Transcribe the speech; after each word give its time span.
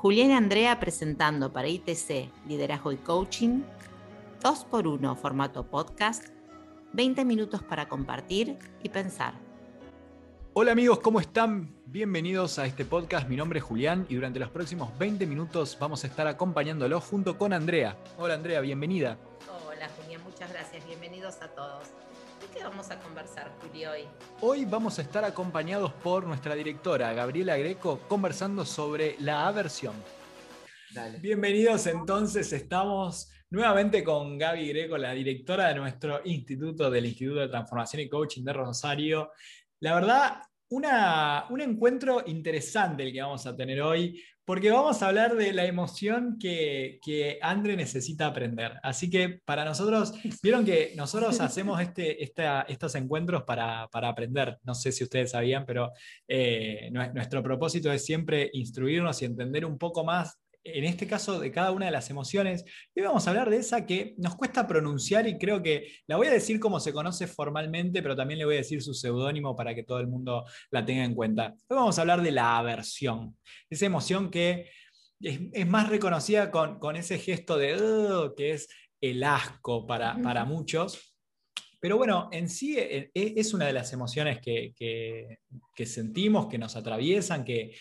Julián 0.00 0.30
y 0.30 0.32
Andrea 0.32 0.80
presentando 0.80 1.52
para 1.52 1.68
ITC 1.68 2.30
Liderazgo 2.48 2.90
y 2.90 2.96
Coaching, 2.96 3.60
2x1 4.42 5.14
formato 5.14 5.66
podcast, 5.66 6.28
20 6.94 7.22
minutos 7.26 7.62
para 7.62 7.86
compartir 7.86 8.58
y 8.82 8.88
pensar. 8.88 9.34
Hola 10.54 10.72
amigos, 10.72 11.00
¿cómo 11.00 11.20
están? 11.20 11.74
Bienvenidos 11.84 12.58
a 12.58 12.64
este 12.64 12.86
podcast. 12.86 13.28
Mi 13.28 13.36
nombre 13.36 13.58
es 13.58 13.64
Julián 13.66 14.06
y 14.08 14.14
durante 14.14 14.38
los 14.38 14.48
próximos 14.48 14.96
20 14.98 15.26
minutos 15.26 15.76
vamos 15.78 16.02
a 16.02 16.06
estar 16.06 16.26
acompañándolos 16.26 17.04
junto 17.04 17.36
con 17.36 17.52
Andrea. 17.52 17.98
Hola 18.16 18.32
Andrea, 18.32 18.62
bienvenida. 18.62 19.18
Hola 19.68 19.86
Julián, 20.00 20.22
muchas 20.24 20.50
gracias. 20.50 20.82
Bienvenidos 20.86 21.42
a 21.42 21.48
todos. 21.48 21.88
¿De 22.40 22.46
qué 22.46 22.64
vamos 22.64 22.90
a 22.90 22.98
conversar, 22.98 23.52
Juli, 23.60 23.84
hoy? 23.84 24.00
Hoy 24.40 24.64
vamos 24.64 24.98
a 24.98 25.02
estar 25.02 25.22
acompañados 25.24 25.92
por 25.92 26.26
nuestra 26.26 26.54
directora, 26.54 27.12
Gabriela 27.12 27.54
Greco, 27.58 28.00
conversando 28.08 28.64
sobre 28.64 29.16
la 29.20 29.46
aversión. 29.46 29.94
Bienvenidos 31.20 31.86
entonces, 31.86 32.50
estamos 32.54 33.30
nuevamente 33.50 34.02
con 34.02 34.38
Gaby 34.38 34.68
Greco, 34.68 34.96
la 34.96 35.12
directora 35.12 35.68
de 35.68 35.74
nuestro 35.74 36.22
instituto, 36.24 36.90
del 36.90 37.04
Instituto 37.04 37.40
de 37.40 37.48
Transformación 37.48 38.02
y 38.02 38.08
Coaching 38.08 38.42
de 38.42 38.52
Rosario. 38.54 39.32
La 39.80 39.94
verdad, 39.94 40.42
una, 40.70 41.46
un 41.50 41.60
encuentro 41.60 42.22
interesante 42.26 43.02
el 43.02 43.12
que 43.12 43.20
vamos 43.20 43.46
a 43.46 43.56
tener 43.56 43.80
hoy, 43.82 44.22
porque 44.44 44.70
vamos 44.70 45.02
a 45.02 45.08
hablar 45.08 45.36
de 45.36 45.52
la 45.52 45.64
emoción 45.64 46.36
que, 46.38 46.98
que 47.02 47.38
Andre 47.42 47.76
necesita 47.76 48.26
aprender. 48.26 48.72
Así 48.82 49.10
que 49.10 49.40
para 49.44 49.64
nosotros, 49.64 50.12
vieron 50.42 50.64
que 50.64 50.92
nosotros 50.96 51.40
hacemos 51.40 51.80
este, 51.80 52.22
estos 52.22 52.94
encuentros 52.94 53.42
para, 53.44 53.88
para, 53.92 54.08
aprender. 54.08 54.58
No 54.62 54.74
sé 54.74 54.92
si 54.92 55.04
ustedes 55.04 55.32
sabían, 55.32 55.64
pero 55.66 55.92
eh, 56.26 56.90
nuestro 56.90 57.42
propósito 57.42 57.92
es 57.92 58.04
siempre 58.04 58.50
instruirnos 58.52 59.20
y 59.22 59.26
entender 59.26 59.64
un 59.64 59.78
poco 59.78 60.04
más 60.04 60.38
en 60.64 60.84
este 60.84 61.06
caso 61.06 61.40
de 61.40 61.50
cada 61.50 61.72
una 61.72 61.86
de 61.86 61.92
las 61.92 62.10
emociones. 62.10 62.64
Hoy 62.94 63.02
vamos 63.02 63.26
a 63.26 63.30
hablar 63.30 63.50
de 63.50 63.58
esa 63.58 63.86
que 63.86 64.14
nos 64.18 64.36
cuesta 64.36 64.66
pronunciar 64.66 65.26
y 65.26 65.38
creo 65.38 65.62
que 65.62 65.92
la 66.06 66.16
voy 66.16 66.26
a 66.26 66.32
decir 66.32 66.60
como 66.60 66.80
se 66.80 66.92
conoce 66.92 67.26
formalmente, 67.26 68.02
pero 68.02 68.16
también 68.16 68.38
le 68.38 68.44
voy 68.44 68.54
a 68.54 68.58
decir 68.58 68.82
su 68.82 68.94
seudónimo 68.94 69.56
para 69.56 69.74
que 69.74 69.82
todo 69.82 70.00
el 70.00 70.06
mundo 70.06 70.44
la 70.70 70.84
tenga 70.84 71.04
en 71.04 71.14
cuenta. 71.14 71.54
Hoy 71.68 71.76
vamos 71.76 71.98
a 71.98 72.02
hablar 72.02 72.22
de 72.22 72.32
la 72.32 72.58
aversión, 72.58 73.36
esa 73.68 73.86
emoción 73.86 74.30
que 74.30 74.70
es, 75.20 75.66
más 75.66 75.88
reconocida 75.88 76.50
con, 76.50 76.96
ese 76.96 77.18
gesto 77.18 77.56
de 77.56 78.32
que 78.36 78.52
es 78.52 78.68
el 79.00 79.22
asco 79.24 79.86
para, 79.86 80.20
para 80.22 80.44
muchos. 80.44 81.14
Pero 81.80 81.96
bueno, 81.96 82.28
en 82.30 82.50
sí 82.50 82.78
eh, 82.78 83.10
eh, 83.14 83.34
es 83.36 83.54
una 83.54 83.66
de 83.66 83.72
las 83.72 83.90
emociones 83.94 84.38
que, 84.40 84.74
que 84.76 85.86
sentimos, 85.86 86.46
que 86.46 86.58
nos 86.58 86.76
atraviesan, 86.76 87.42
que, 87.42 87.72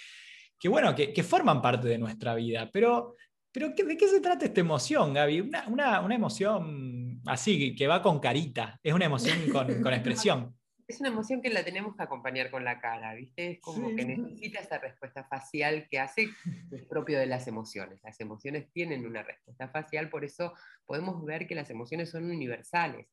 que 0.60 0.68
bueno, 0.68 0.94
que, 0.94 1.24
forman 1.24 1.62
parte 1.62 1.88
de 1.88 1.98
nuestra 1.98 2.36
vida. 2.36 2.70
Pero, 2.72 3.16
pero 3.52 3.70
¿de 3.70 3.98
qué 3.98 4.08
se 4.08 4.20
trata 4.20 4.46
esta 4.46 4.60
emoción, 4.60 5.14
Gaby? 5.14 5.52
Una, 5.68 6.14
emoción 6.14 7.22
así, 7.26 7.76
que 7.76 7.88
va 7.88 8.02
con 8.02 8.20
carita, 8.20 8.80
es 8.84 8.94
una 8.94 9.06
emoción 9.06 9.38
con, 9.54 9.94
expresión. 9.94 10.56
Es 10.86 11.00
una 11.00 11.10
emoción 11.10 11.42
que 11.42 11.52
la 11.52 11.64
tenemos 11.64 11.96
que 11.96 12.02
acompañar 12.02 12.50
con 12.50 12.66
la 12.66 12.82
cara, 12.82 13.14
¿viste? 13.14 13.52
Es 13.52 13.62
como 13.62 13.96
que 13.96 14.06
necesita 14.06 14.60
esa 14.60 14.80
respuesta 14.80 15.24
facial 15.24 15.88
que 15.88 16.00
hace, 16.00 16.30
es 16.72 16.84
propio 16.84 17.20
de 17.20 17.28
las 17.28 17.48
emociones. 17.48 18.02
Las 18.04 18.20
emociones 18.20 18.72
tienen 18.74 19.06
una 19.06 19.22
respuesta 19.22 19.70
facial, 19.70 20.10
por 20.10 20.26
eso 20.26 20.54
podemos 20.88 21.24
ver 21.24 21.48
que 21.48 21.54
las 21.54 21.70
emociones 21.70 22.10
son 22.10 22.26
universales. 22.26 23.08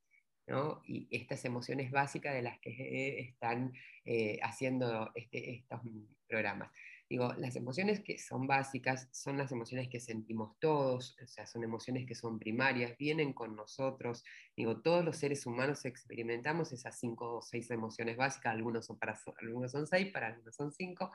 ¿no? 0.46 0.80
Y 0.86 1.08
estas 1.10 1.44
emociones 1.44 1.90
básicas 1.90 2.32
de 2.32 2.42
las 2.42 2.58
que 2.60 2.70
eh, 2.70 3.20
están 3.20 3.72
eh, 4.04 4.38
haciendo 4.42 5.10
este, 5.14 5.56
estos 5.56 5.80
programas. 6.28 6.70
Digo, 7.08 7.32
las 7.34 7.54
emociones 7.54 8.00
que 8.00 8.18
son 8.18 8.48
básicas 8.48 9.08
son 9.12 9.38
las 9.38 9.52
emociones 9.52 9.88
que 9.88 10.00
sentimos 10.00 10.58
todos, 10.58 11.16
o 11.22 11.26
sea, 11.28 11.46
son 11.46 11.62
emociones 11.62 12.04
que 12.04 12.16
son 12.16 12.38
primarias, 12.40 12.98
vienen 12.98 13.32
con 13.32 13.54
nosotros. 13.54 14.24
Digo, 14.56 14.80
todos 14.80 15.04
los 15.04 15.16
seres 15.16 15.46
humanos 15.46 15.84
experimentamos 15.84 16.72
esas 16.72 16.98
cinco 16.98 17.36
o 17.36 17.42
seis 17.42 17.70
emociones 17.70 18.16
básicas, 18.16 18.52
algunos 18.52 18.86
son, 18.86 18.98
para, 18.98 19.16
algunos 19.40 19.70
son 19.70 19.86
seis, 19.86 20.12
para 20.12 20.28
algunos 20.28 20.56
son 20.56 20.72
cinco, 20.72 21.12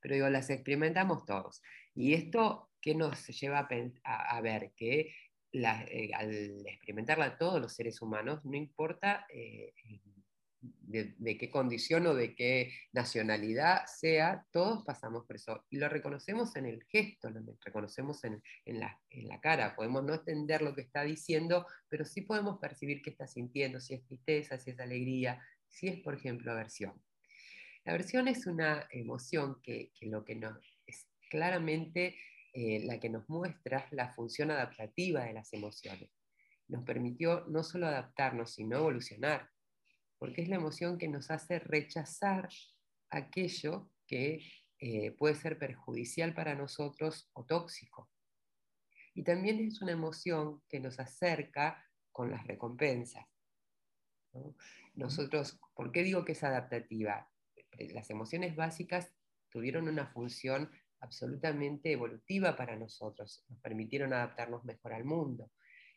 pero 0.00 0.14
digo, 0.14 0.30
las 0.30 0.48
experimentamos 0.48 1.26
todos. 1.26 1.62
Y 1.94 2.14
esto, 2.14 2.70
¿qué 2.80 2.94
nos 2.94 3.26
lleva 3.28 3.68
a, 4.02 4.40
ver? 4.40 4.72
Que 4.74 5.14
eh, 5.52 6.10
al 6.14 6.66
experimentarla 6.66 7.36
todos 7.36 7.60
los 7.60 7.74
seres 7.74 8.00
humanos, 8.00 8.42
no 8.46 8.56
importa 8.56 9.26
eh, 9.28 9.74
de, 10.80 11.38
qué 11.38 11.50
condición 11.50 12.06
o 12.06 12.14
de 12.14 12.34
qué 12.34 12.72
nacionalidad 12.92 13.86
sea, 13.86 14.46
todos 14.50 14.84
pasamos 14.84 15.24
por 15.26 15.36
eso. 15.36 15.64
Y 15.70 15.78
lo 15.78 15.88
reconocemos 15.88 16.56
en 16.56 16.66
el 16.66 16.84
gesto, 16.84 17.30
lo 17.30 17.40
reconocemos 17.64 18.22
en, 18.24 18.42
la, 18.66 19.00
en 19.10 19.28
la 19.28 19.40
cara. 19.40 19.74
Podemos 19.76 20.04
no 20.04 20.14
entender 20.14 20.62
lo 20.62 20.74
que 20.74 20.82
está 20.82 21.02
diciendo, 21.02 21.66
pero 21.88 22.04
sí 22.04 22.22
podemos 22.22 22.58
percibir 22.58 23.02
qué 23.02 23.10
está 23.10 23.26
sintiendo, 23.26 23.80
si 23.80 23.94
es 23.94 24.04
tristeza, 24.04 24.58
si 24.58 24.70
es 24.70 24.80
alegría, 24.80 25.40
si 25.68 25.88
es, 25.88 26.00
por 26.00 26.14
ejemplo, 26.14 26.52
aversión. 26.52 27.02
La 27.84 27.92
aversión 27.92 28.28
es 28.28 28.46
una 28.46 28.86
emoción 28.90 29.60
que, 29.62 29.92
lo 30.02 30.24
que 30.24 30.36
nos 30.36 30.56
es 30.86 31.06
claramente 31.28 32.16
eh, 32.52 32.84
la 32.84 32.98
que 33.00 33.10
nos 33.10 33.28
muestra 33.28 33.86
la 33.90 34.12
función 34.12 34.50
adaptativa 34.50 35.24
de 35.24 35.34
las 35.34 35.52
emociones. 35.52 36.10
Nos 36.68 36.84
permitió 36.84 37.44
no 37.48 37.62
solo 37.62 37.86
adaptarnos, 37.86 38.54
sino 38.54 38.78
evolucionar 38.78 39.50
porque 40.24 40.40
es 40.40 40.48
la 40.48 40.56
emoción 40.56 40.96
que 40.96 41.06
nos 41.06 41.30
hace 41.30 41.58
rechazar 41.58 42.48
aquello 43.10 43.90
que 44.06 44.40
eh, 44.78 45.10
puede 45.18 45.34
ser 45.34 45.58
perjudicial 45.58 46.32
para 46.32 46.54
nosotros 46.54 47.28
o 47.34 47.44
tóxico. 47.44 48.10
Y 49.12 49.22
también 49.22 49.60
es 49.60 49.82
una 49.82 49.92
emoción 49.92 50.62
que 50.70 50.80
nos 50.80 50.98
acerca 50.98 51.86
con 52.10 52.30
las 52.30 52.46
recompensas. 52.46 53.26
Nosotros, 54.94 55.60
¿por 55.74 55.92
qué 55.92 56.02
digo 56.02 56.24
que 56.24 56.32
es 56.32 56.42
adaptativa? 56.42 57.30
Las 57.92 58.08
emociones 58.08 58.56
básicas 58.56 59.12
tuvieron 59.50 59.88
una 59.88 60.06
función 60.06 60.70
absolutamente 61.00 61.92
evolutiva 61.92 62.56
para 62.56 62.76
nosotros, 62.76 63.44
nos 63.50 63.60
permitieron 63.60 64.14
adaptarnos 64.14 64.64
mejor 64.64 64.94
al 64.94 65.04
mundo. 65.04 65.50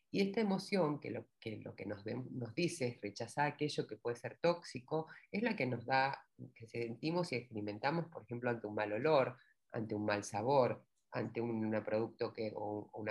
Y 0.10 0.22
esta 0.22 0.42
emoción, 0.42 1.00
que 1.00 1.12
lo 1.12 1.26
que, 1.40 1.58
lo 1.58 1.76
que 1.76 1.86
nos, 1.86 2.06
nos, 2.06 2.56
dice 2.56 2.88
es 2.88 3.02
rechazar 3.02 3.48
aquello 3.48 3.86
que 3.86 3.98
puede 3.98 4.16
ser 4.16 4.38
tóxico, 4.42 5.08
es 5.32 5.44
la 5.44 5.56
que 5.56 5.66
nos 5.66 5.86
da, 5.86 6.26
que 6.56 6.66
sentimos 6.68 7.32
y 7.32 7.36
experimentamos, 7.36 8.08
por 8.08 8.24
ejemplo, 8.24 8.50
ante 8.50 8.68
un 8.68 8.76
mal 8.76 8.94
olor, 8.94 9.38
ante 9.72 9.96
un 9.96 10.06
mal 10.06 10.24
sabor, 10.24 10.84
ante 11.12 11.42
un 11.42 11.72
producto 11.86 12.34
que, 12.34 12.54
o 12.56 12.90
un 12.94 13.10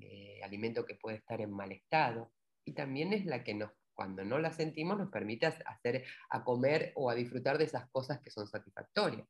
eh, 0.00 0.40
alimento 0.42 0.84
que 0.84 0.96
puede 0.96 1.18
estar 1.18 1.40
en 1.40 1.52
mal 1.52 1.70
estado. 1.70 2.32
Y 2.64 2.72
también 2.72 3.12
es 3.12 3.24
la 3.24 3.44
que 3.44 3.54
nos, 3.54 3.70
cuando 3.94 4.24
no 4.24 4.38
la 4.38 4.52
sentimos, 4.52 4.98
nos 4.98 5.10
permite 5.10 5.46
hacer, 5.46 6.04
a 6.30 6.44
comer 6.44 6.92
o 6.96 7.10
a 7.10 7.14
disfrutar 7.14 7.58
de 7.58 7.64
esas 7.64 7.88
cosas 7.90 8.20
que 8.20 8.30
son 8.30 8.48
satisfactorias. 8.48 9.28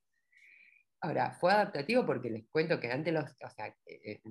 Ahora, 1.00 1.32
fue 1.32 1.52
adaptativo 1.52 2.06
porque 2.06 2.30
les 2.30 2.46
cuento 2.48 2.78
que 2.78 2.90
antes 2.90 3.12
los, 3.12 3.30
eh, 3.30 3.74
eh, 3.86 4.22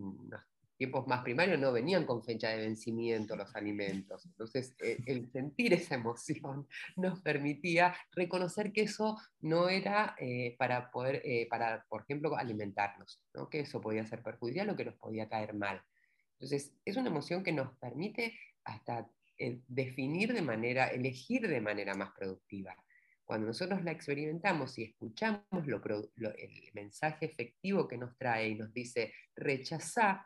tiempos 0.82 1.06
más 1.06 1.22
primarios 1.22 1.60
no 1.60 1.72
venían 1.72 2.08
con 2.08 2.24
fecha 2.24 2.50
de 2.50 2.58
vencimiento 2.58 3.36
los 3.36 3.56
alimentos. 3.56 4.26
Entonces, 4.26 4.76
eh, 4.82 4.98
el 5.06 5.32
sentir 5.32 5.74
esa 5.74 5.94
emoción 5.94 6.68
nos 6.96 7.22
permitía 7.22 7.94
reconocer 8.14 8.72
que 8.74 8.82
eso 8.82 9.16
no 9.42 9.70
era 9.70 10.16
eh, 10.18 10.56
para 10.58 10.90
poder, 10.90 11.22
eh, 11.24 11.46
para, 11.52 11.86
por 11.88 12.02
ejemplo, 12.02 12.36
alimentarnos, 12.36 13.22
¿no? 13.36 13.48
que 13.48 13.60
eso 13.60 13.80
podía 13.80 14.08
ser 14.08 14.24
perjudicial 14.24 14.72
o 14.72 14.76
que 14.76 14.86
nos 14.86 14.96
podía 14.96 15.30
caer 15.30 15.54
mal. 15.54 15.80
Entonces, 16.40 16.74
es 16.84 16.98
una 16.98 17.10
emoción 17.10 17.44
que 17.44 17.52
nos 17.52 17.78
permite 17.78 18.34
hasta 18.64 19.08
definir 19.68 20.34
de 20.34 20.42
manera, 20.42 20.88
elegir 20.88 21.48
de 21.48 21.62
manera 21.62 21.94
más 21.94 22.10
productiva. 22.18 22.76
Cuando 23.24 23.46
nosotros 23.46 23.84
la 23.84 23.92
experimentamos 23.92 24.80
y 24.80 24.84
escuchamos 24.86 25.46
el 25.54 26.72
mensaje 26.74 27.28
efectivo 27.28 27.88
que 27.88 27.98
nos 27.98 28.18
trae 28.18 28.50
y 28.50 28.56
nos 28.56 28.74
dice, 28.74 29.14
rechaza 29.36 30.26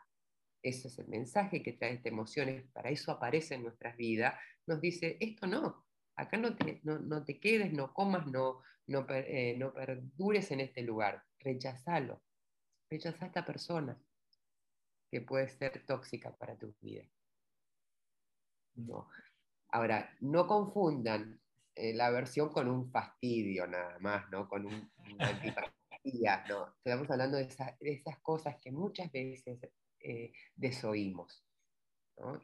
ese 0.68 0.88
es 0.88 0.98
el 0.98 1.06
mensaje 1.06 1.62
que 1.62 1.74
trae 1.74 1.94
esta 1.94 2.08
emociones, 2.08 2.64
para 2.72 2.90
eso 2.90 3.12
aparece 3.12 3.54
en 3.54 3.62
nuestras 3.62 3.96
vidas, 3.96 4.34
nos 4.66 4.80
dice, 4.80 5.16
esto 5.20 5.46
no, 5.46 5.86
acá 6.16 6.36
no 6.36 6.56
te, 6.56 6.80
no, 6.82 7.24
te 7.24 7.38
quedes, 7.38 7.72
no 7.72 7.94
comas, 7.94 8.26
no, 8.26 8.62
no, 8.88 9.06
eh, 9.10 9.54
no 9.58 9.72
perdures 9.72 10.50
en 10.50 10.60
este 10.60 10.82
lugar, 10.82 11.22
rechazalo, 11.38 12.20
rechaza 12.90 13.24
a 13.24 13.28
esta 13.28 13.44
persona 13.44 13.96
que 15.10 15.20
puede 15.20 15.48
ser 15.48 15.86
tóxica 15.86 16.34
para 16.36 16.56
tu 16.56 16.74
vida. 16.80 17.04
No. 18.74 19.08
Ahora, 19.68 20.10
no 20.20 20.48
confundan 20.48 21.40
eh, 21.76 21.94
la 21.94 22.06
aversión 22.06 22.48
con 22.48 22.68
un 22.68 22.90
fastidio 22.90 23.66
nada 23.68 23.98
más, 24.00 24.28
¿no? 24.30 24.48
Con 24.48 24.66
un, 24.66 24.90
una 25.12 25.28
antipatía, 25.28 26.44
¿no? 26.48 26.74
Estamos 26.84 27.08
hablando 27.08 27.36
de, 27.36 27.46
de, 27.80 27.92
esas 27.92 28.18
cosas 28.18 28.56
que 28.60 28.72
muchas 28.72 29.12
veces 29.12 29.60
eh, 30.08 30.32
desoímos. 30.54 31.44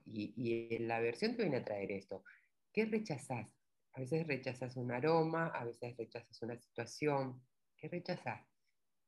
Y, 0.05 0.75
en 0.75 0.88
la 0.88 0.99
versión 0.99 1.37
te 1.37 1.43
viene 1.43 1.59
a 1.59 1.64
traer 1.64 1.93
esto. 1.93 2.25
¿Qué 2.73 2.87
rechazas 2.87 3.55
A 3.93 4.00
veces 4.00 4.26
rechazas 4.26 4.76
un 4.76 4.91
aroma, 4.91 5.47
a 5.47 5.64
veces 5.64 5.97
rechazas 5.97 6.43
una 6.43 6.56
situación. 6.56 7.41
¿Qué 7.76 7.87
rechazás? 7.88 8.44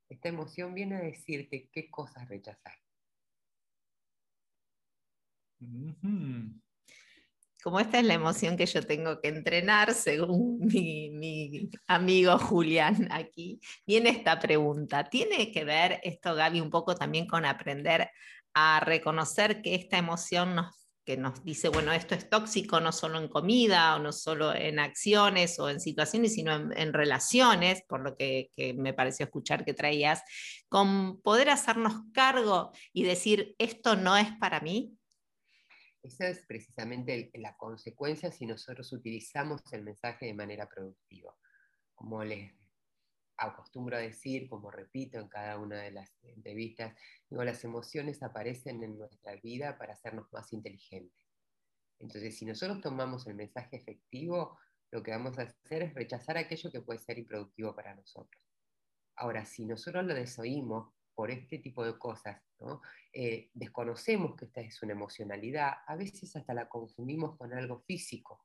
Esta 0.09 0.29
emoción 0.29 0.73
viene 0.73 0.97
a 0.97 1.01
decirte 1.01 1.69
qué 1.73 1.91
cosas 1.91 2.29
rechazar. 2.29 2.79
Como 7.61 7.81
esta 7.81 7.99
es 7.99 8.05
la 8.05 8.15
emoción 8.15 8.57
que 8.57 8.67
yo 8.67 8.87
tengo 8.87 9.21
que 9.21 9.29
entrenar, 9.29 9.95
según 9.95 10.61
mi, 10.61 11.71
amigo 11.89 12.39
Julián 12.39 13.09
aquí, 13.11 13.59
viene 13.85 14.11
esta 14.11 14.39
pregunta. 14.39 15.09
¿Tiene 15.11 15.51
que 15.51 15.65
ver 15.65 15.99
esto, 16.05 16.37
Gaby, 16.37 16.61
un 16.61 16.71
poco 16.71 16.95
también 16.95 17.27
con 17.27 17.45
aprender 17.45 18.11
a 18.55 18.81
reconocer 18.81 19.63
que 19.63 19.75
esta 19.75 19.99
emoción 19.99 20.57
que 21.05 21.17
nos 21.19 21.45
dice, 21.45 21.69
bueno, 21.69 21.93
esto 21.93 22.15
es 22.15 22.31
tóxico 22.31 22.81
no 22.81 22.91
solo 22.91 23.19
en 23.19 23.29
comida 23.29 23.95
o 23.97 23.99
no 23.99 24.13
solo 24.13 24.55
en 24.55 24.79
acciones 24.79 25.59
o 25.59 25.69
en 25.69 25.81
situaciones, 25.81 26.35
sino 26.35 26.55
en, 26.55 26.93
relaciones, 26.93 27.83
por 27.87 28.01
lo 28.01 28.17
que, 28.17 28.51
me 28.77 28.95
pareció 28.95 29.27
escuchar 29.27 29.65
que 29.65 29.75
traías, 29.75 30.23
con 30.69 31.21
poder 31.21 31.51
hacernos 31.51 31.95
cargo 32.15 32.73
y 32.93 33.05
decir, 33.05 33.55
esto 33.59 33.97
no 33.97 34.17
es 34.17 34.29
para 34.41 34.61
mí. 34.61 34.97
Esa 36.03 36.29
es 36.29 36.45
precisamente 36.47 37.31
la 37.35 37.57
consecuencia 37.57 38.31
si 38.31 38.47
nosotros 38.47 38.93
utilizamos 38.93 39.61
el 39.73 39.83
mensaje 39.83 40.27
de 40.27 40.35
manera 40.35 40.69
productiva. 40.69 41.35
Como 41.95 42.25
les 42.25 42.53
acostumbro 43.37 43.97
a 43.97 44.01
decir, 44.01 44.49
como 44.49 44.71
repito 44.71 45.19
en 45.19 45.29
cada 45.29 45.59
una 45.59 45.81
de 45.81 45.91
las 45.91 46.13
entrevistas, 46.23 46.95
digo, 47.29 47.45
las 47.45 47.65
emociones 47.65 48.23
aparecen 48.23 48.83
en 48.83 48.99
nuestra 48.99 49.37
vida 49.37 49.77
para 49.79 49.95
hacernos 49.95 50.33
más 50.33 50.53
inteligentes. 50.53 51.19
Entonces, 51.99 52.37
si 52.37 52.45
nosotros 52.45 52.81
tomamos 52.81 53.27
el 53.27 53.35
mensaje 53.35 53.77
efectivo, 53.77 54.59
lo 54.91 55.03
que 55.03 55.11
vamos 55.11 55.39
a 55.39 55.43
hacer 55.43 55.83
es 55.83 55.95
rechazar 55.95 56.37
aquello 56.37 56.71
que 56.71 56.81
puede 56.81 56.99
ser 56.99 57.19
improductivo 57.19 57.75
para 57.75 57.95
nosotros. 57.95 58.43
Ahora, 59.17 59.45
si 59.45 59.65
nosotros 59.65 60.05
lo 60.05 60.15
desoímos 60.15 60.93
por 61.15 61.31
este 61.31 61.59
tipo 61.59 61.85
de 61.85 61.99
cosas, 61.99 62.43
eh, 63.13 63.51
desconocemos 63.55 64.37
que 64.37 64.47
esta 64.47 64.61
es 64.61 64.83
una 64.83 64.93
emocionalidad, 64.93 65.73
a 65.87 65.97
veces 65.97 66.35
hasta 66.37 66.55
la 66.55 66.69
confundimos 66.69 67.37
con 67.37 67.53
algo 67.53 67.81
físico, 67.81 68.45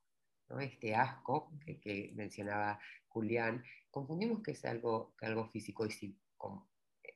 este 0.60 0.96
asco 0.96 1.52
que, 1.82 2.12
mencionaba 2.16 2.80
Julián, 3.08 3.64
confundimos 3.92 4.42
que 4.42 4.52
es 4.52 4.66
algo, 4.66 5.14
algo 5.22 5.50
físico 5.50 5.86
y 5.86 5.92
si, 5.92 6.18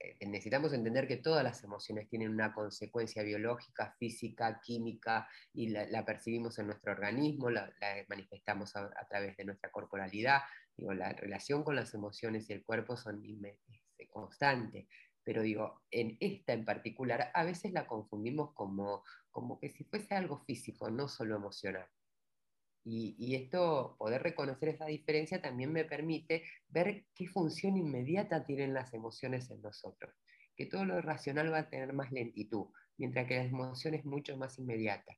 eh, 0.04 0.25
necesitamos 0.28 0.74
entender 0.74 1.08
que 1.08 1.18
todas 1.18 1.44
las 1.44 1.64
emociones 1.64 2.10
tienen 2.10 2.30
una 2.30 2.54
consecuencia 2.54 3.24
biológica, 3.24 3.96
física, 4.00 4.60
química, 4.62 5.28
y 5.54 5.70
la, 5.70 6.06
percibimos 6.06 6.60
en 6.60 6.68
nuestro 6.68 6.92
organismo, 6.92 7.50
la, 7.50 7.72
manifestamos 8.10 8.75
a, 8.75 8.90
través 9.08 9.38
de 9.38 9.46
nuestra 9.46 9.72
corporalidad. 9.72 10.42
Digo, 10.75 10.94
la 10.94 11.14
relación 11.14 11.64
con 11.64 11.75
las 11.75 11.94
emociones 11.94 12.50
y 12.50 12.54
el 12.54 12.64
cuerpo 12.64 12.98
son 12.98 13.24
este, 13.46 14.10
constantes. 14.10 14.88
Pero 15.24 15.42
digo, 15.42 15.84
en 15.90 16.18
esta 16.20 16.54
en 16.54 16.66
particular, 16.66 17.31
a 17.34 17.44
veces 17.44 17.72
la 17.72 17.88
confundimos 17.88 18.54
como, 18.54 19.04
como 19.31 19.60
que 19.60 19.70
si 19.70 19.86
fuese 19.86 20.16
algo 20.16 20.44
físico, 20.44 20.90
no 20.92 21.08
solo 21.08 21.36
emocional. 21.36 21.88
Y, 22.85 23.35
esto, 23.35 23.95
poder 23.97 24.21
reconocer 24.24 24.69
esa 24.69 24.85
diferencia 24.85 25.41
también 25.41 25.71
me 25.71 25.85
permite 25.85 26.44
ver 26.68 27.06
qué 27.15 27.27
función 27.27 27.77
inmediata 27.77 28.45
tienen 28.45 28.74
las 28.74 28.94
emociones 28.94 29.50
en 29.51 29.62
nosotros. 29.62 30.13
Que 30.56 30.65
todo 30.65 30.83
lo 30.85 31.01
racional 31.01 31.51
va 31.51 31.59
a 31.59 31.69
tener 31.69 31.94
más 31.94 32.12
lentitud, 32.12 32.68
mientras 32.97 33.25
que 33.27 33.38
la 33.38 33.45
emoción 33.45 33.94
es 33.94 34.06
mucho 34.06 34.35
más 34.38 34.59
inmediata. 34.59 35.18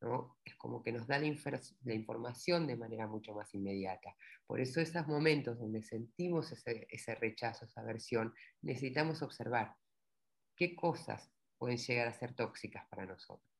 ¿no? 0.00 0.36
Es 0.44 0.56
como 0.56 0.82
que 0.82 0.92
nos 0.92 1.06
da 1.06 1.18
la, 1.18 1.94
información 1.94 2.66
de 2.66 2.76
manera 2.76 3.06
mucho 3.06 3.32
más 3.32 3.54
inmediata. 3.54 4.14
Por 4.46 4.60
eso 4.60 4.80
esos 4.80 5.06
momentos 5.06 5.58
donde 5.58 5.82
sentimos 5.82 6.50
ese, 6.52 6.86
ese 6.90 7.14
rechazo, 7.14 7.64
esa 7.64 7.80
aversión, 7.80 8.34
necesitamos 8.60 9.22
observar 9.22 9.76
qué 10.56 10.74
cosas 10.74 11.30
pueden 11.56 11.78
llegar 11.78 12.08
a 12.08 12.12
ser 12.12 12.34
tóxicas 12.34 12.86
para 12.88 13.06
nosotros 13.06 13.53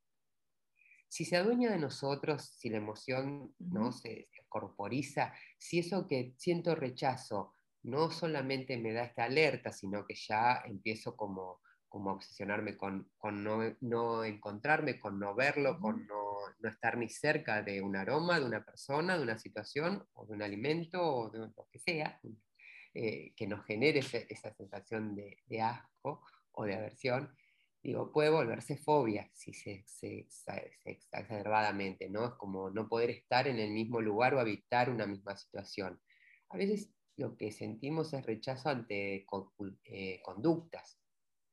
si 1.09 1.25
se 1.25 1.37
adueña 1.37 1.71
de 1.71 1.79
nosotros, 1.79 2.57
si 2.59 2.71
la 2.71 2.79
emoción 2.79 3.55
¿no? 3.59 3.93
se, 3.93 4.29
corporiza, 4.55 5.35
si 5.59 5.81
eso 5.81 6.07
que 6.07 6.33
siento 6.39 6.77
rechazo 6.77 7.55
no 7.83 8.13
solamente 8.13 8.77
me 8.79 8.93
da 8.93 9.03
esta 9.03 9.25
alerta, 9.25 9.73
sino 9.73 10.07
que 10.07 10.15
ya 10.15 10.63
empiezo 10.65 11.17
como, 11.17 11.61
como 11.89 12.11
a 12.11 12.13
obsesionarme 12.15 12.77
con, 12.77 13.11
con 13.19 13.43
no, 13.43 14.25
encontrarme, 14.25 15.01
con 15.01 15.19
no 15.19 15.35
verlo, 15.35 15.81
con 15.81 16.07
no, 16.07 16.69
estar 16.69 16.97
ni 16.97 17.09
cerca 17.09 17.63
de 17.63 17.83
un 17.83 17.97
aroma, 17.97 18.39
de 18.39 18.47
una 18.47 18.65
persona, 18.65 19.17
de 19.17 19.25
una 19.25 19.39
situación, 19.39 20.07
o 20.13 20.25
de 20.25 20.35
un 20.35 20.43
alimento, 20.43 21.03
o 21.03 21.31
de 21.31 21.39
lo 21.41 21.69
que 21.71 21.81
sea, 21.81 22.21
eh, 22.95 23.35
que 23.35 23.47
nos 23.49 23.67
genere 23.67 24.01
esa 24.29 24.55
sensación 24.55 25.17
de, 25.17 25.43
de 25.47 25.61
asco 25.61 26.23
o 26.53 26.65
de 26.65 26.77
aversión, 26.77 27.35
digo, 27.85 28.11
puede 28.11 28.31
volverse 28.31 28.79
fobia 28.79 29.29
si 29.35 29.53
se, 29.53 29.85
se, 29.87 30.27
exacerbadamente, 30.85 32.09
¿no? 32.09 32.25
Es 32.29 32.33
como 32.33 32.71
no 32.71 32.89
poder 32.89 33.11
estar 33.11 33.47
en 33.47 33.59
el 33.59 33.71
mismo 33.73 34.01
lugar 34.01 34.35
o 34.35 34.41
habitar 34.41 34.89
una 34.89 35.07
misma 35.07 35.37
situación. 35.37 36.01
A 36.49 36.57
veces 36.57 36.91
lo 37.17 37.37
que 37.37 37.53
sentimos 37.53 38.15
es 38.15 38.25
rechazo 38.25 38.71
ante 38.71 39.27
eh, 39.85 40.23
conductas, 40.23 40.99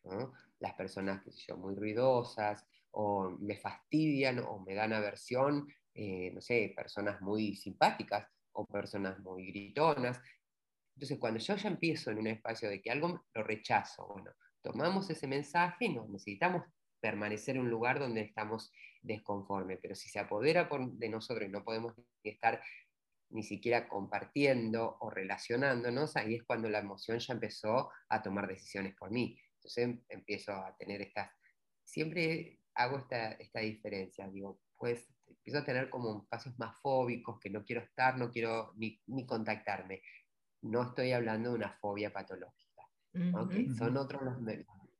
¿no? 0.03 0.31
Las 0.59 0.73
personas, 0.75 1.21
que 1.21 1.31
son 1.33 1.59
muy 1.59 1.75
ruidosas, 1.75 2.65
o 2.91 3.29
me 3.31 3.57
fastidian, 3.57 4.39
o 4.39 4.59
me 4.59 4.73
dan 4.73 4.93
aversión, 4.93 5.67
eh, 5.93 6.31
no 6.33 6.39
sé, 6.39 6.73
personas 6.73 7.21
muy 7.21 7.57
simpáticas, 7.57 8.25
o 8.53 8.65
personas 8.65 9.19
muy 9.19 9.47
gritonas. 9.47 10.17
Entonces, 10.95 11.19
cuando 11.19 11.39
yo 11.39 11.57
ya 11.57 11.67
empiezo 11.67 12.11
en 12.11 12.19
un 12.19 12.27
espacio 12.27 12.69
de 12.69 12.81
que 12.81 12.89
algo 12.89 13.25
lo 13.33 13.43
rechazo, 13.43 14.07
bueno, 14.07 14.31
tomamos 14.61 15.09
ese 15.09 15.27
mensaje 15.27 15.85
y 15.85 15.89
nos 15.89 16.09
necesitamos 16.09 16.63
permanecer 16.99 17.55
en 17.55 17.63
un 17.63 17.69
lugar 17.69 17.99
donde 17.99 18.21
estamos 18.21 18.71
desconformes, 19.01 19.79
pero 19.81 19.95
si 19.95 20.09
se 20.09 20.19
apodera 20.19 20.69
de 20.93 21.09
nosotros 21.09 21.47
y 21.47 21.51
no 21.51 21.63
podemos 21.63 21.93
estar 22.23 22.61
ni 23.31 23.43
siquiera 23.43 23.87
compartiendo 23.87 24.97
o 24.99 25.09
relacionándonos, 25.09 26.15
ahí 26.15 26.35
es 26.35 26.43
cuando 26.43 26.69
la 26.69 26.79
emoción 26.79 27.17
ya 27.19 27.33
empezó 27.33 27.89
a 28.09 28.21
tomar 28.21 28.47
decisiones 28.47 28.95
por 28.95 29.09
mí. 29.09 29.39
Entonces 29.55 29.83
em, 29.85 30.03
empiezo 30.09 30.53
a 30.53 30.75
tener 30.77 31.01
estas, 31.01 31.31
siempre 31.83 32.59
hago 32.75 32.99
esta, 32.99 33.31
esta 33.33 33.61
diferencia, 33.61 34.27
digo, 34.27 34.59
pues 34.77 35.09
empiezo 35.27 35.59
a 35.59 35.65
tener 35.65 35.89
como 35.89 36.21
espacios 36.21 36.57
más 36.59 36.79
fóbicos, 36.81 37.39
que 37.39 37.49
no 37.49 37.63
quiero 37.63 37.81
estar, 37.81 38.17
no 38.17 38.31
quiero 38.31 38.73
ni, 38.75 39.01
ni 39.07 39.25
contactarme. 39.25 40.01
No 40.61 40.83
estoy 40.83 41.13
hablando 41.13 41.49
de 41.49 41.55
una 41.55 41.73
fobia 41.79 42.11
patológica 42.11 42.70
son 43.77 43.97
otras 43.97 44.21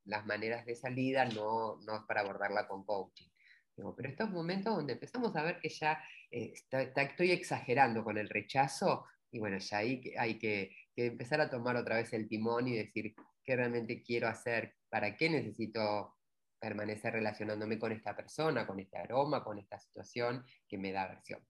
las, 0.06 0.26
maneras 0.26 0.66
de 0.66 0.76
salida, 0.76 1.26
no, 1.26 1.80
no 1.82 2.06
para 2.08 2.22
abordarla 2.22 2.68
con 2.68 2.84
coaching. 2.84 3.28
pero 3.76 4.10
estos 4.10 4.30
momentos 4.30 4.76
donde 4.76 4.94
empezamos 4.94 5.36
a 5.36 5.44
ver 5.44 5.60
que 5.60 5.70
ya 5.70 6.02
eh, 6.30 6.54
estoy 6.54 7.32
exagerando 7.32 8.04
con 8.04 8.18
el 8.18 8.30
rechazo, 8.30 9.06
y 9.32 9.40
bueno, 9.40 9.58
ya 9.60 9.78
ahí 9.78 10.02
hay 10.18 10.38
que, 10.38 10.76
que, 10.94 11.06
empezar 11.06 11.40
a 11.40 11.50
tomar 11.50 11.78
otra 11.78 11.96
vez 11.96 12.12
el 12.14 12.28
timón 12.28 12.68
y 12.68 12.76
decir 12.76 13.16
qué 13.44 13.56
realmente 13.56 14.04
quiero 14.04 14.28
hacer, 14.28 14.76
para 14.90 15.16
qué 15.16 15.30
necesito 15.30 16.16
permanecer 16.60 17.14
relacionándome 17.14 17.80
con 17.80 17.92
esta 17.92 18.16
persona, 18.16 18.68
con 18.68 18.80
este 18.80 18.98
aroma, 18.98 19.44
con 19.44 19.58
esta 19.58 19.80
situación 19.80 20.46
que 20.68 20.78
me 20.78 20.92
da 20.92 21.04
aversión. 21.04 21.42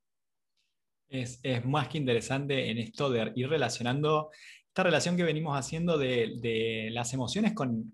Es, 1.10 1.42
es, 1.44 1.66
más 1.66 1.90
que 1.90 1.98
interesante 1.98 2.70
en 2.70 2.78
esto 2.78 3.10
de 3.10 3.34
ir 3.36 3.50
relacionando 3.50 4.32
esta 4.72 4.84
relación 4.84 5.18
que 5.18 5.24
venimos 5.24 5.58
haciendo 5.58 5.98
de, 5.98 6.90
las 6.94 7.14
emociones 7.14 7.54
con, 7.54 7.94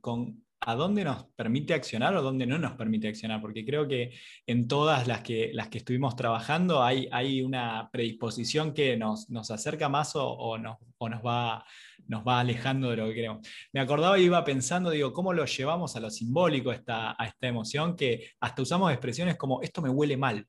a 0.60 0.76
dónde 0.76 1.04
nos 1.04 1.26
permite 1.36 1.74
accionar 1.74 2.16
o 2.16 2.22
dónde 2.22 2.46
no 2.46 2.60
nos 2.60 2.74
permite 2.74 3.08
accionar, 3.08 3.42
porque 3.42 3.66
creo 3.66 3.88
que 3.88 4.12
en 4.46 4.68
todas 4.68 5.08
las 5.08 5.22
que, 5.22 5.50
las 5.54 5.70
que 5.70 5.80
estuvimos 5.80 6.16
trabajando 6.16 6.84
hay, 6.84 7.10
hay 7.12 7.42
una 7.42 7.90
predisposición 7.92 8.76
que 8.76 8.96
nos, 8.96 9.28
nos 9.32 9.50
acerca 9.50 9.90
más 9.90 10.12
o, 10.14 10.60
nos, 10.60 10.78
nos, 11.00 11.26
va, 11.26 11.66
nos 12.06 12.24
va 12.24 12.42
alejando 12.42 12.92
de 12.92 12.98
lo 12.98 13.08
que 13.08 13.16
queremos. 13.16 13.48
Me 13.74 13.80
acordaba 13.80 14.20
y 14.20 14.26
iba 14.26 14.44
pensando, 14.44 14.92
digo, 14.92 15.12
cómo 15.14 15.34
lo 15.34 15.46
llevamos 15.46 15.96
a 15.96 16.00
lo 16.00 16.12
simbólico, 16.12 16.72
esta, 16.72 17.16
a 17.20 17.26
esta 17.26 17.48
emoción, 17.48 17.96
que 17.96 18.34
hasta 18.40 18.62
usamos 18.62 18.92
expresiones 18.92 19.36
como 19.36 19.64
esto 19.64 19.82
me 19.82 19.90
huele 19.90 20.16
mal. 20.16 20.48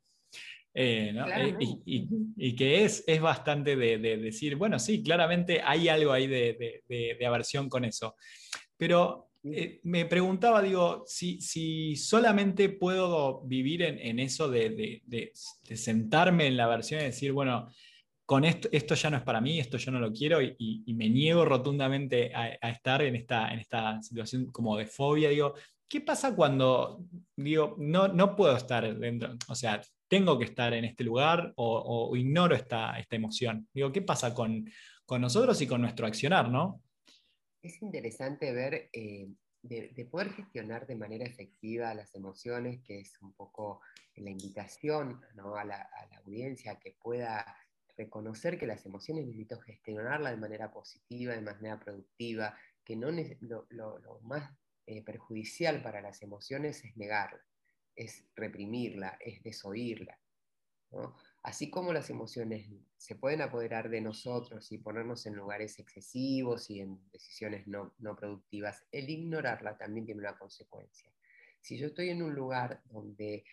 Eh, 0.75 1.13
eh, 1.17 1.57
y, 1.87 2.55
que 2.55 2.85
es, 2.85 3.03
es 3.07 3.21
bastante 3.21 3.75
de, 3.75 3.99
decir, 3.99 4.57
bueno, 4.57 4.79
sí, 4.79 5.03
claramente 5.03 5.61
hay 5.65 5.89
algo 5.89 6.13
ahí 6.13 6.27
de, 6.27 7.19
aversión 7.27 7.69
con 7.69 7.85
eso. 7.85 8.15
Pero 8.77 9.31
eh, 9.43 9.81
me 9.85 10.05
preguntaba, 10.07 10.63
digo, 10.63 11.05
si, 11.07 11.41
si, 11.41 11.97
solamente 11.97 12.69
puedo 12.69 13.43
vivir 13.43 13.83
en, 13.83 14.19
eso 14.19 14.49
de, 14.49 15.33
sentarme 15.75 16.47
en 16.47 16.57
la 16.57 16.65
aversión 16.65 17.01
y 17.01 17.05
decir, 17.05 17.33
bueno, 17.33 17.69
con 18.25 18.45
esto, 18.45 18.69
esto 18.71 18.95
ya 18.95 19.11
no 19.11 19.17
es 19.17 19.23
para 19.23 19.41
mí, 19.41 19.59
esto 19.59 19.79
yo 19.79 19.91
no 19.91 20.01
lo 20.01 20.13
quiero 20.13 20.41
y, 20.43 20.85
me 20.95 21.09
niego 21.09 21.45
rotundamente 21.45 22.33
a, 22.35 22.57
a, 22.61 22.71
estar 22.71 23.03
en 23.03 23.17
esta, 23.17 23.53
en 23.53 23.59
esta 23.59 24.01
situación 24.03 24.47
como 24.53 24.77
de 24.77 24.87
fobia, 24.87 25.31
digo, 25.31 25.55
¿qué 25.89 26.03
pasa 26.03 26.37
cuando 26.37 27.05
digo, 27.35 27.75
no, 27.79 28.09
no 28.09 28.37
puedo 28.37 28.57
estar 28.57 28.97
dentro? 28.99 29.35
O 29.49 29.55
sea, 29.55 29.81
tengo 30.09 30.39
que 30.39 30.47
estar 30.47 30.73
en 30.73 30.85
este 30.85 31.05
lugar 31.05 31.53
o, 31.57 32.17
ignoro 32.17 32.55
esta, 32.55 32.99
esta, 32.99 33.17
emoción. 33.17 33.69
Digo, 33.73 33.93
¿qué 33.93 34.03
pasa 34.03 34.35
con, 34.35 34.65
nosotros 35.21 35.61
y 35.61 35.67
con 35.67 35.81
nuestro 35.81 36.07
accionar, 36.07 36.51
no? 36.51 36.83
Es 37.63 37.81
interesante 37.83 38.53
ver, 38.53 38.89
eh, 38.93 39.29
de, 39.63 40.09
poder 40.11 40.33
gestionar 40.33 40.87
de 40.87 40.97
manera 40.97 41.25
efectiva 41.25 41.95
las 41.95 42.15
emociones, 42.15 42.81
que 42.83 43.01
es 43.01 43.21
un 43.21 43.33
poco 43.35 43.81
la 44.17 44.31
invitación 44.31 45.21
a, 45.57 45.65
la, 45.65 45.91
audiencia 46.25 46.79
que 46.79 46.97
pueda 47.01 47.57
reconocer 47.97 48.59
que 48.59 48.67
las 48.67 48.87
emociones 48.87 49.27
necesito 49.27 49.61
gestionarlas 49.61 50.33
de 50.33 50.41
manera 50.41 50.71
positiva, 50.71 51.35
de 51.35 51.41
manera 51.41 51.79
productiva, 51.79 52.57
que 52.85 52.97
no 52.97 53.09
lo, 53.11 54.21
más 54.23 54.51
eh, 54.87 55.03
perjudicial 55.03 55.83
para 55.83 56.01
las 56.01 56.23
emociones 56.23 56.85
es 56.85 56.97
negarla, 56.97 57.41
es 57.99 58.25
reprimirla, 58.37 59.19
es 59.21 59.43
desoírla. 59.43 60.19
Así 61.43 61.71
como 61.71 61.93
las 61.93 62.09
emociones 62.09 62.71
se 62.97 63.17
pueden 63.17 63.43
apoderar 63.43 63.91
de 63.91 64.01
nosotros 64.01 64.73
y 64.73 64.79
ponernos 64.79 65.27
en 65.27 65.35
lugares 65.35 65.79
excesivos 65.79 66.71
y 66.71 66.81
en 66.81 66.99
decisiones 67.11 67.67
no, 67.67 67.95
productivas, 68.17 68.85
el 68.91 69.11
ignorarla 69.11 69.77
también 69.77 70.07
tiene 70.07 70.21
una 70.21 70.39
consecuencia. 70.39 71.13
Si 71.61 71.77
yo 71.77 71.89
estoy 71.89 72.11
en 72.11 72.23
un 72.23 72.35
lugar 72.35 72.83
donde 72.87 73.45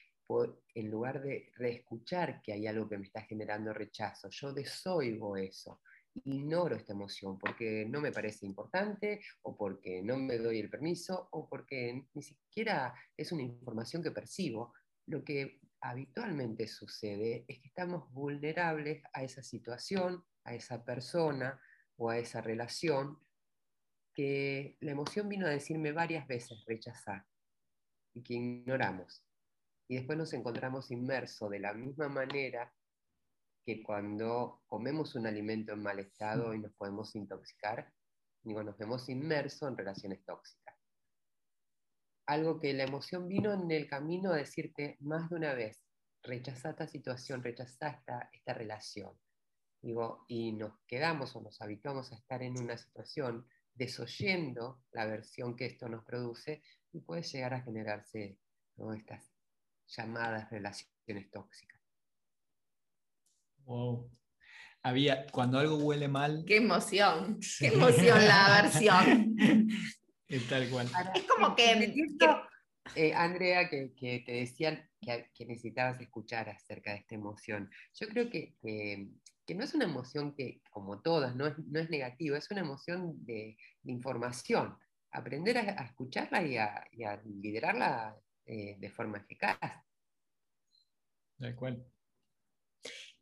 en 0.73 0.89
lugar 0.89 1.21
de 1.21 1.51
reescuchar 1.55 2.41
que 2.41 2.53
hay 2.53 2.65
algo 2.65 2.89
que 2.89 2.97
me 2.97 3.05
está 3.05 3.21
generando 3.21 3.73
rechazo, 3.73 4.29
yo 4.29 4.53
desoigo 4.53 5.37
eso, 5.37 5.81
ignoro 6.23 6.75
esta 6.75 6.93
emoción 6.93 7.37
porque 7.37 7.85
no 7.85 8.01
me 8.01 8.11
parece 8.11 8.45
importante 8.45 9.21
o 9.41 9.55
porque 9.55 10.01
no 10.01 10.17
me 10.17 10.37
doy 10.37 10.59
el 10.59 10.69
permiso 10.69 11.27
o 11.31 11.47
porque 11.47 12.07
ni 12.13 12.21
siquiera 12.21 12.93
es 13.17 13.31
una 13.31 13.43
información 13.43 14.01
que 14.01 14.11
percibo, 14.11 14.73
lo 15.07 15.23
que 15.23 15.59
habitualmente 15.81 16.67
sucede 16.67 17.45
es 17.47 17.59
que 17.59 17.67
estamos 17.67 18.11
vulnerables 18.11 19.03
a 19.13 19.23
esa 19.23 19.43
situación, 19.43 20.23
a 20.43 20.55
esa 20.55 20.83
persona 20.83 21.59
o 21.97 22.09
a 22.09 22.17
esa 22.17 22.41
relación 22.41 23.19
que 24.13 24.77
la 24.79 24.91
emoción 24.91 25.27
vino 25.27 25.45
a 25.45 25.49
decirme 25.49 25.91
varias 25.91 26.25
veces 26.27 26.63
rechazar 26.65 27.25
y 28.13 28.23
que 28.23 28.33
ignoramos. 28.35 29.23
Y 29.87 29.95
después 29.95 30.17
nos 30.17 30.33
encontramos 30.33 30.89
inmersos 30.89 31.51
de 31.51 31.59
la 31.59 31.73
misma 31.73 32.07
manera 32.07 32.73
que 33.65 33.81
cuando 33.83 34.61
comemos 34.67 35.15
un 35.15 35.27
alimento 35.27 35.73
en 35.73 35.83
mal 35.83 35.99
estado 35.99 36.53
y 36.53 36.59
nos 36.59 36.73
podemos 36.73 37.15
intoxicar, 37.15 37.91
digo, 38.43 38.63
nos 38.63 38.77
vemos 38.77 39.09
inmersos 39.09 39.69
en 39.69 39.77
relaciones 39.77 40.23
tóxicas 40.23 40.75
algo 42.25 42.59
que 42.59 42.73
la 42.73 42.83
emoción 42.83 43.27
vino 43.27 43.53
en 43.53 43.69
el 43.71 43.87
camino 43.87 44.31
a 44.31 44.37
decirte 44.37 44.97
más 44.99 45.29
de 45.29 45.35
una 45.35 45.53
vez, 45.53 45.83
rechaza 46.23 46.71
esta 46.71 46.87
situación, 46.87 47.43
rechaza 47.43 47.89
esta, 47.89 48.29
esta 48.33 48.53
relación. 48.53 49.13
Digo, 49.81 50.25
y 50.27 50.51
nos 50.53 50.73
quedamos 50.87 51.35
o 51.35 51.41
nos 51.41 51.61
habituamos 51.61 52.11
a 52.11 52.15
estar 52.15 52.41
en 52.41 52.59
una 52.59 52.77
situación 52.77 53.47
desoyendo 53.75 54.83
la 54.91 55.05
versión 55.05 55.55
que 55.55 55.65
esto 55.65 55.87
nos 55.87 56.03
produce 56.03 56.63
y 56.91 57.01
puede 57.01 57.21
llegar 57.21 57.53
a 57.53 57.61
generarse 57.61 58.39
estas 58.95 59.31
llamadas 59.87 60.49
relaciones 60.49 61.29
tóxicas. 61.29 61.74
Wow. 63.65 64.09
Había, 64.83 65.25
cuando 65.27 65.57
algo 65.57 65.77
huele 65.77 66.07
mal. 66.07 66.43
Qué 66.45 66.57
emoción, 66.57 67.39
qué 67.59 67.67
emoción 67.67 68.23
la 68.25 68.57
aversión. 68.57 69.35
Es 70.27 70.49
tal 70.49 70.67
cual. 70.69 70.89
es 71.13 71.23
como 71.23 71.55
que... 71.55 71.93
Eh, 72.95 73.13
Andrea, 73.13 73.69
que, 73.69 73.93
te 74.25 74.31
decían 74.31 74.87
que, 75.01 75.45
necesitabas 75.45 75.99
escuchar 75.99 76.49
acerca 76.49 76.91
de 76.91 76.99
esta 76.99 77.15
emoción. 77.15 77.69
Yo 77.93 78.07
creo 78.07 78.29
que, 78.29 78.55
no 79.55 79.63
es 79.63 79.73
una 79.73 79.85
emoción 79.85 80.35
que, 80.35 80.61
como 80.69 81.01
todas, 81.01 81.35
no 81.35 81.47
es, 81.47 81.57
no 81.59 81.79
es 81.79 81.89
negativa, 81.89 82.37
es 82.37 82.49
una 82.51 82.61
emoción 82.61 83.25
de, 83.25 83.57
información. 83.83 84.77
Aprender 85.11 85.57
a, 85.57 85.83
escucharla 85.83 86.43
y 86.43 86.57
a, 86.57 87.21
liderarla 87.23 88.17
eh, 88.45 88.77
de 88.79 88.89
forma 88.89 89.17
eficaz. 89.17 89.57
Tal 91.37 91.55
cual. 91.55 91.85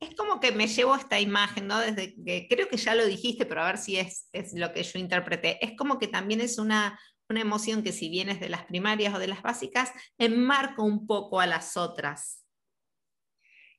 Es 0.03 0.15
como 0.15 0.41
que 0.41 0.51
me 0.51 0.67
llevo 0.67 0.95
esta 0.95 1.19
imagen, 1.19 1.67
¿no? 1.67 1.79
Desde 1.79 2.13
que 2.25 2.47
creo 2.49 2.67
que 2.67 2.77
ya 2.77 2.93
lo 2.93 3.05
dijiste, 3.05 3.45
pero 3.45 3.61
a 3.61 3.67
ver 3.67 3.77
si 3.77 3.97
es, 3.97 4.27
lo 4.53 4.73
que 4.73 4.83
yo 4.83 4.99
interpreté. 4.99 5.63
Es 5.65 5.77
como 5.77 5.97
que 5.97 6.07
también 6.07 6.41
es 6.41 6.57
una, 6.57 6.99
una 7.29 7.39
emoción 7.39 7.83
que 7.83 7.93
si 7.93 8.09
bien 8.09 8.27
es 8.27 8.41
de 8.41 8.49
las 8.49 8.65
primarias 8.65 9.15
o 9.15 9.19
de 9.19 9.27
las 9.27 9.41
básicas, 9.41 9.91
enmarca 10.17 10.81
un 10.81 11.07
poco 11.07 11.39
a 11.39 11.47
las 11.47 11.77
otras 11.77 12.42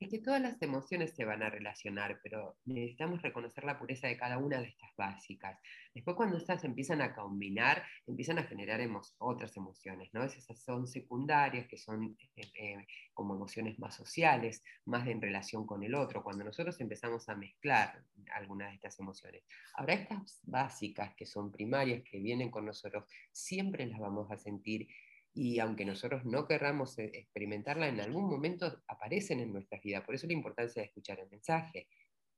es 0.00 0.08
que 0.08 0.18
todas 0.18 0.40
las 0.40 0.60
emociones 0.62 1.14
se 1.14 1.24
van 1.24 1.42
a 1.42 1.50
relacionar, 1.50 2.20
pero 2.22 2.56
necesitamos 2.64 3.22
reconocer 3.22 3.64
la 3.64 3.78
pureza 3.78 4.08
de 4.08 4.16
cada 4.16 4.38
una 4.38 4.60
de 4.60 4.68
estas 4.68 4.90
básicas. 4.96 5.58
Después 5.94 6.16
cuando 6.16 6.36
estas 6.36 6.64
empiezan 6.64 7.00
a 7.00 7.14
combinar, 7.14 7.82
empiezan 8.06 8.38
a 8.38 8.44
generar 8.44 8.80
otras 9.18 9.56
emociones, 9.56 10.10
¿no? 10.12 10.24
Esas 10.24 10.58
son 10.58 10.86
secundarias, 10.86 11.66
que 11.68 11.76
son 11.76 12.16
eh, 12.36 12.42
eh, 12.58 12.86
como 13.12 13.34
emociones 13.34 13.78
más 13.78 13.94
sociales, 13.94 14.62
más 14.84 15.06
en 15.06 15.20
relación 15.20 15.66
con 15.66 15.82
el 15.84 15.94
otro, 15.94 16.22
cuando 16.22 16.44
nosotros 16.44 16.80
empezamos 16.80 17.28
a 17.28 17.36
mezclar 17.36 18.02
algunas 18.34 18.70
de 18.70 18.74
estas 18.76 18.98
emociones. 18.98 19.44
Ahora 19.74 19.94
estas 19.94 20.40
básicas, 20.42 21.14
que 21.14 21.26
son 21.26 21.52
primarias, 21.52 22.02
que 22.10 22.18
vienen 22.18 22.50
con 22.50 22.66
nosotros, 22.66 23.04
siempre 23.32 23.86
las 23.86 24.00
vamos 24.00 24.30
a 24.30 24.36
sentir 24.36 24.88
y 25.34 25.58
aunque 25.58 25.84
nosotros 25.84 26.24
no 26.24 26.46
querramos 26.46 26.96
eh, 26.98 27.10
experimentarla, 27.12 27.88
en 27.88 28.00
algún 28.00 28.30
momento 28.30 28.82
aparecen 28.86 29.40
en 29.40 29.52
nuestra 29.52 29.80
vida. 29.82 30.04
Por 30.04 30.14
eso 30.14 30.28
la 30.28 30.32
importancia 30.32 30.80
de 30.80 30.86
escuchar 30.86 31.18
el 31.18 31.28
mensaje, 31.28 31.88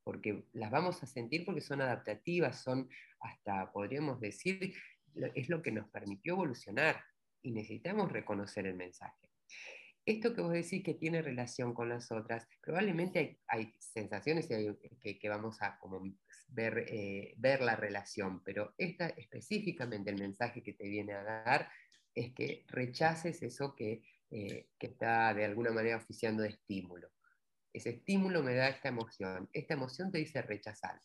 porque 0.03 0.45
las 0.55 0.71
vamos 0.71 1.03
a 1.03 1.07
sentir 1.07 1.45
porque 1.45 1.61
son 1.61 1.83
adaptativas, 1.83 2.62
son 2.62 2.88
hasta, 3.21 3.71
podríamos 3.71 4.19
decir, 4.21 4.75
es 5.35 5.49
lo 5.49 5.62
que 5.62 5.73
nos 5.73 5.88
permitió 5.91 6.35
evolucionar 6.35 7.05
y 7.43 7.50
necesitamos 7.50 8.11
reconocer 8.11 8.67
el 8.67 8.75
mensaje. 8.75 9.29
Esto 10.07 10.33
que 10.35 10.41
vos 10.41 10.53
decís 10.53 10.85
que 10.85 10.95
tiene 10.95 11.21
relación 11.21 11.75
con 11.75 11.88
las 11.88 12.12
otras, 12.12 12.47
probablemente 12.62 13.41
hay, 13.49 13.75
sensaciones 13.81 14.47
que, 14.47 15.19
que, 15.19 15.29
vamos 15.29 15.61
a 15.61 15.76
como 15.81 16.00
ver, 16.49 16.87
eh, 16.88 17.35
ver 17.37 17.61
la 17.61 17.75
relación, 17.75 18.43
pero 18.45 18.73
esta 18.79 19.09
específicamente 19.09 20.11
el 20.11 20.19
mensaje 20.19 20.62
que 20.62 20.75
te 20.75 20.88
viene 20.88 21.15
a 21.15 21.25
dar 21.25 21.69
es 22.17 22.33
que 22.33 22.65
rechaces 22.69 23.43
eso 23.43 23.77
que, 23.77 24.03
eh, 24.31 24.71
que 24.79 24.87
está 24.89 25.33
de 25.35 25.45
alguna 25.45 25.71
manera 25.71 25.99
oficiando 25.99 26.43
de 26.43 26.49
estímulo. 26.49 27.11
Ese 27.73 27.91
estímulo 27.91 28.43
me 28.43 28.55
da 28.55 28.69
esta 28.69 28.89
emoción. 28.89 29.49
Esta 29.53 29.75
emoción 29.75 30.11
te 30.11 30.19
dice 30.19 30.41
rechazar. 30.41 31.01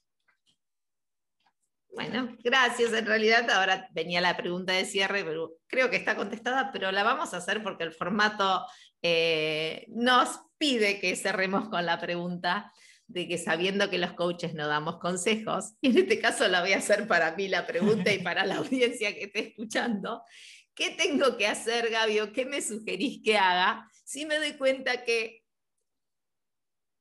Bueno, 1.94 2.38
gracias. 2.42 2.94
En 2.94 3.06
realidad 3.06 3.50
ahora 3.50 3.90
venía 3.92 4.22
la 4.22 4.38
pregunta 4.38 4.72
de 4.72 4.86
cierre, 4.86 5.26
pero 5.26 5.58
creo 5.68 5.90
que 5.90 5.98
está 5.98 6.16
contestada, 6.16 6.72
pero 6.72 6.92
la 6.94 7.04
vamos 7.04 7.34
a 7.34 7.38
hacer 7.38 7.62
porque 7.62 7.84
el 7.84 7.92
formato 7.92 8.66
eh, 9.02 9.86
nos 9.90 10.40
pide 10.58 11.02
que 11.02 11.18
cerremos 11.18 11.68
con 11.68 11.86
la 11.86 12.00
pregunta 12.00 12.72
de 13.08 13.28
que 13.28 13.38
sabiendo 13.38 13.90
que 13.90 13.98
los 13.98 14.14
coaches 14.14 14.54
no 14.54 14.68
damos 14.68 15.00
consejos, 15.00 15.74
y 15.82 15.90
en 15.90 15.98
este 15.98 16.20
caso 16.20 16.48
la 16.48 16.62
voy 16.62 16.72
a 16.72 16.78
hacer 16.78 17.08
para 17.08 17.36
mí 17.36 17.50
la 17.50 17.68
pregunta 17.68 18.14
y 18.14 18.20
para 18.20 18.46
la 18.46 18.56
audiencia 18.58 19.14
que 19.14 19.26
esté 19.26 19.50
escuchando, 19.50 20.24
¿Qué 20.74 20.92
tengo 20.92 21.38
que 21.38 21.48
hacer, 21.48 21.90
Gabi, 21.90 22.32
qué 22.34 22.46
me 22.46 22.62
sugerís 22.62 23.22
que 23.24 23.38
haga 23.38 23.90
si 24.04 24.26
me 24.26 24.38
doy 24.38 24.54
cuenta 24.54 25.04
que 25.04 25.44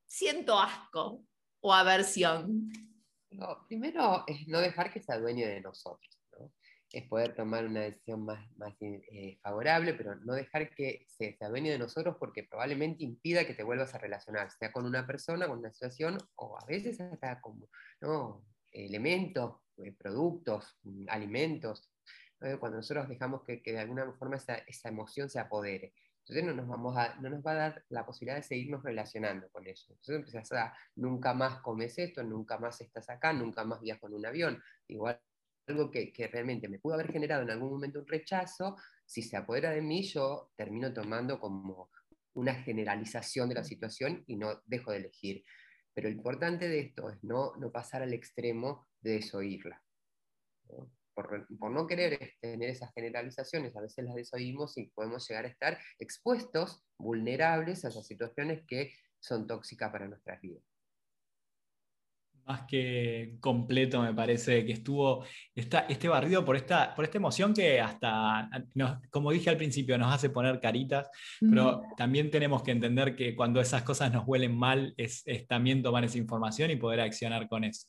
siento 0.05 0.59
asco 0.59 1.25
o 1.61 1.73
aversión? 1.73 2.71
primero 3.67 4.25
es 4.27 4.47
no 4.47 4.59
dejar 4.59 4.91
que 4.91 5.01
se 5.01 5.13
adueñe 5.13 5.47
de 5.47 5.61
nosotros. 5.61 6.17
Es 6.91 7.07
poder 7.07 7.33
tomar 7.33 7.65
una 7.65 7.81
decisión 7.81 8.25
más, 8.25 8.45
eh, 8.81 9.39
favorable, 9.41 9.93
pero 9.93 10.15
no 10.15 10.33
dejar 10.33 10.75
que 10.75 11.05
se, 11.07 11.37
se, 11.37 11.45
adueñe 11.45 11.71
de 11.71 11.79
nosotros 11.79 12.17
porque 12.19 12.43
probablemente 12.43 13.05
impida 13.05 13.47
que 13.47 13.53
te 13.53 13.63
vuelvas 13.63 13.95
a 13.95 13.97
relacionar, 13.97 14.51
sea 14.51 14.73
con 14.73 14.85
una 14.85 15.07
persona, 15.07 15.47
con 15.47 15.59
una 15.59 15.71
situación, 15.71 16.17
o 16.35 16.57
a 16.59 16.65
veces 16.65 16.99
hasta 16.99 17.39
con 17.39 17.65
elementos, 18.71 19.61
eh, 19.77 19.93
productos, 19.93 20.77
alimentos, 21.07 21.90
cuando 22.59 22.77
nosotros 22.77 23.07
dejamos 23.07 23.43
que, 23.43 23.61
de 23.63 23.79
alguna 23.79 24.11
forma 24.13 24.37
esa, 24.37 24.89
emoción 24.89 25.29
se 25.29 25.39
apodere. 25.39 25.93
Entonces 26.19 26.43
no 26.43 26.53
nos, 26.53 26.67
vamos 26.67 26.97
a, 26.97 27.15
no 27.15 27.29
nos 27.29 27.45
va 27.45 27.51
a 27.51 27.55
dar 27.55 27.85
la 27.89 28.05
posibilidad 28.05 28.37
de 28.37 28.43
seguirnos 28.43 28.83
relacionando 28.83 29.49
con 29.49 29.67
eso. 29.67 29.93
Entonces 29.93 30.15
empezás 30.15 30.51
a, 30.53 30.73
nunca 30.95 31.33
más 31.33 31.61
comes 31.61 31.97
esto, 31.97 32.23
nunca 32.23 32.57
más 32.57 32.81
estás 32.81 33.09
acá, 33.09 33.33
nunca 33.33 33.63
más 33.63 33.81
viajas 33.81 34.03
en 34.05 34.13
un 34.15 34.25
avión. 34.25 34.63
Igual 34.87 35.19
algo 35.67 35.91
que, 35.91 36.11
que, 36.11 36.27
realmente 36.27 36.67
me 36.67 36.79
pudo 36.79 36.95
haber 36.95 37.11
generado 37.11 37.43
en 37.43 37.51
algún 37.51 37.71
momento 37.71 37.99
un 37.99 38.07
rechazo, 38.07 38.75
si 39.05 39.21
se 39.21 39.37
apodera 39.37 39.71
de 39.71 39.81
mí, 39.81 40.03
yo 40.03 40.51
termino 40.55 40.93
tomando 40.93 41.39
como 41.39 41.89
una 42.33 42.55
generalización 42.55 43.49
de 43.49 43.55
la 43.55 43.63
situación 43.63 44.23
y 44.25 44.35
no 44.35 44.61
dejo 44.65 44.91
de 44.91 44.97
elegir. 44.97 45.43
Pero 45.93 46.09
lo 46.09 46.15
importante 46.15 46.67
de 46.69 46.79
esto 46.79 47.09
es 47.09 47.23
no, 47.23 47.55
no 47.57 47.71
pasar 47.71 48.01
al 48.01 48.13
extremo 48.13 48.87
de 49.01 49.13
desoírla 49.13 49.83
por, 51.13 51.71
no 51.71 51.87
querer 51.87 52.33
tener 52.39 52.69
esas 52.69 52.93
generalizaciones, 52.93 53.75
a 53.75 53.81
veces 53.81 54.05
las 54.05 54.15
desoímos 54.15 54.77
y 54.77 54.87
podemos 54.87 55.27
llegar 55.27 55.45
a 55.45 55.49
estar 55.49 55.77
expuestos, 55.99 56.83
vulnerables 56.97 57.85
a 57.85 57.89
esas 57.89 58.05
situaciones 58.05 58.63
que 58.67 58.93
son 59.19 59.47
tóxicas 59.47 59.91
para 59.91 60.07
nuestras 60.07 60.41
vidas. 60.41 60.63
más 62.45 62.65
que 62.65 63.37
completo, 63.39 64.01
me 64.01 64.13
parece, 64.13 64.65
que 64.65 64.73
estuvo 64.73 65.23
este 65.53 66.07
barrido 66.07 66.43
por 66.43 66.55
esta, 66.55 66.93
por 66.95 67.05
esta 67.05 67.17
emoción 67.17 67.53
que 67.53 67.79
hasta, 67.79 68.49
como 69.09 69.31
dije 69.31 69.49
al 69.49 69.57
principio, 69.57 69.97
nos 69.97 70.13
hace 70.13 70.29
poner 70.29 70.59
caritas, 70.59 71.09
pero 71.39 71.83
también 71.95 72.31
tenemos 72.31 72.63
que 72.63 72.71
entender 72.71 73.15
que 73.15 73.35
cuando 73.35 73.61
esas 73.61 73.83
cosas 73.83 74.11
nos 74.11 74.27
huelen 74.27 74.55
mal, 74.55 74.93
es, 74.97 75.21
es 75.25 75.47
también 75.47 75.83
tomar 75.83 76.03
esa 76.03 76.17
información 76.17 76.71
y 76.71 76.77
poder 76.77 77.01
accionar 77.01 77.47
con 77.47 77.63
eso. 77.63 77.87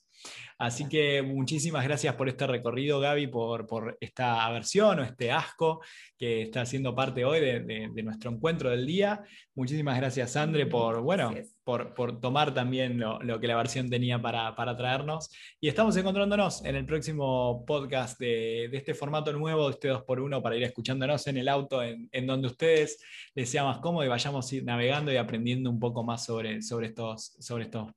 Así 0.63 0.89
que 0.89 1.23
muchísimas 1.23 1.83
gracias 1.83 2.15
por 2.15 2.29
este 2.29 2.47
recorrido, 2.47 3.01
Gaby, 3.01 3.27
por, 3.27 3.67
por 3.67 3.97
esta 4.01 4.45
aversión 4.47 5.01
o 5.01 5.03
este 5.03 5.33
asco 5.33 5.81
que 6.17 6.43
está 6.43 6.65
siendo 6.65 6.95
parte 6.95 7.25
hoy 7.25 7.41
de, 7.41 8.03
nuestro 8.05 8.31
encuentro 8.31 8.71
del 8.71 8.87
día. 8.87 9.25
Muchísimas 9.57 9.97
gracias, 9.97 10.37
Andre, 10.37 10.67
por, 10.67 11.01
bueno, 11.01 11.35
por, 11.65 11.95
por, 11.95 12.21
tomar 12.21 12.55
también 12.55 13.01
lo, 13.01 13.41
que 13.41 13.49
la 13.49 13.57
versión 13.57 13.91
tenía 13.91 14.23
para, 14.23 14.55
para, 14.55 14.77
traernos. 14.77 15.31
Y 15.61 15.67
estamos 15.67 15.97
encontrándonos 15.97 16.65
en 16.65 16.77
el 16.77 16.87
próximo 16.87 17.65
podcast 17.67 18.21
de, 18.21 18.67
este 18.67 18.95
formato 18.95 19.33
nuevo, 19.33 19.67
de 19.67 19.73
este 19.73 19.93
2x1, 19.93 20.41
para 20.43 20.57
ir 20.57 20.63
escuchándonos 20.63 21.27
en 21.27 21.39
el 21.39 21.49
auto, 21.49 21.83
en, 21.83 22.09
en, 22.13 22.25
donde 22.25 22.47
ustedes 22.47 23.03
les 23.35 23.51
sea 23.51 23.65
más 23.65 23.79
cómodo 23.79 24.05
y 24.05 24.09
vayamos 24.09 24.53
ir 24.53 24.63
navegando 24.63 25.13
y 25.13 25.17
aprendiendo 25.17 25.71
un 25.71 25.81
poco 25.81 26.05
más 26.05 26.25
sobre, 26.25 26.63
sobre, 26.63 26.87
estos, 26.87 27.35
sobre 27.41 27.65
estos 27.65 27.89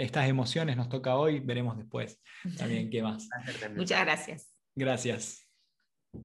estas 0.00 0.28
emociones 0.28 0.76
nos 0.76 0.88
toca 0.88 1.16
hoy, 1.16 1.40
veremos 1.40 1.76
después 1.76 2.20
también 2.56 2.90
qué 2.90 3.02
más. 3.02 3.28
Muchas 3.76 4.00
gracias. 4.04 4.50
Gracias. 4.74 5.49